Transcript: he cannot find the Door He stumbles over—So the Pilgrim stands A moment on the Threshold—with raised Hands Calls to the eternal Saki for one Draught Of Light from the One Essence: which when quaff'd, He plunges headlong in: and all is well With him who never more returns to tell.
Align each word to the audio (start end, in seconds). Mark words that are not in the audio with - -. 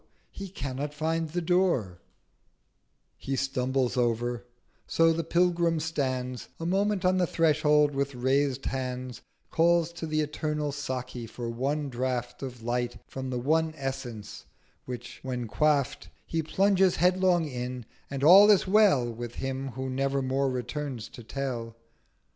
he 0.31 0.49
cannot 0.49 0.95
find 0.95 1.29
the 1.29 1.43
Door 1.43 2.01
He 3.19 3.35
stumbles 3.35 3.97
over—So 3.97 5.13
the 5.13 5.23
Pilgrim 5.23 5.79
stands 5.79 6.49
A 6.59 6.65
moment 6.65 7.05
on 7.05 7.19
the 7.19 7.27
Threshold—with 7.27 8.15
raised 8.15 8.65
Hands 8.65 9.21
Calls 9.51 9.93
to 9.93 10.07
the 10.07 10.21
eternal 10.21 10.71
Saki 10.71 11.27
for 11.27 11.51
one 11.51 11.87
Draught 11.87 12.41
Of 12.41 12.63
Light 12.63 12.97
from 13.05 13.29
the 13.29 13.37
One 13.37 13.75
Essence: 13.77 14.45
which 14.85 15.19
when 15.21 15.45
quaff'd, 15.47 16.07
He 16.25 16.41
plunges 16.41 16.95
headlong 16.95 17.45
in: 17.45 17.85
and 18.09 18.23
all 18.23 18.49
is 18.49 18.65
well 18.67 19.05
With 19.07 19.35
him 19.35 19.67
who 19.73 19.87
never 19.87 20.23
more 20.23 20.49
returns 20.49 21.09
to 21.09 21.23
tell. 21.23 21.75